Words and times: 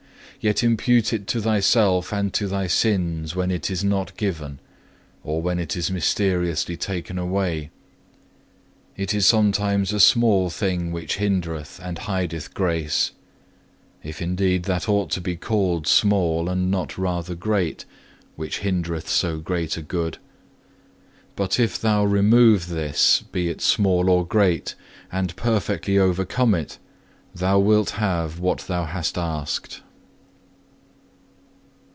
Yet 0.43 0.63
impute 0.63 1.13
it 1.13 1.27
to 1.27 1.39
thyself 1.39 2.11
and 2.11 2.33
to 2.33 2.47
thy 2.47 2.65
sins 2.65 3.35
when 3.35 3.51
it 3.51 3.69
is 3.69 3.83
not 3.83 4.17
given, 4.17 4.57
or 5.23 5.39
when 5.39 5.59
it 5.59 5.75
is 5.77 5.91
mysteriously 5.91 6.75
taken 6.75 7.19
away. 7.19 7.69
It 8.97 9.13
is 9.13 9.27
sometimes 9.27 9.93
a 9.93 9.99
small 9.99 10.49
thing 10.49 10.91
which 10.91 11.17
hindereth 11.17 11.79
and 11.83 11.99
hideth 11.99 12.55
grace; 12.55 13.11
(if 14.01 14.19
indeed 14.19 14.63
that 14.63 14.89
ought 14.89 15.11
to 15.11 15.21
be 15.21 15.35
called 15.35 15.85
small 15.85 16.49
and 16.49 16.71
not 16.71 16.97
rather 16.97 17.35
great, 17.35 17.85
which 18.35 18.61
hindereth 18.61 19.07
so 19.09 19.37
great 19.37 19.77
a 19.77 19.83
good); 19.83 20.17
but 21.35 21.59
if 21.59 21.79
thou 21.79 22.03
remove 22.03 22.67
this, 22.67 23.21
be 23.31 23.47
it 23.47 23.61
small 23.61 24.09
or 24.09 24.25
great, 24.25 24.73
and 25.11 25.35
perfectly 25.35 25.99
overcome 25.99 26.55
it, 26.55 26.79
thou 27.35 27.59
wilt 27.59 27.91
have 27.91 28.39
what 28.39 28.61
thou 28.61 28.85
hast 28.85 29.19
asked. 29.19 29.83